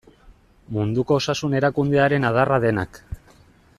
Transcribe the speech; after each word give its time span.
Munduko 0.77 1.17
Osasun 1.21 1.55
Erakundearen 1.59 2.25
adarra 2.31 2.59
denak. 2.65 3.03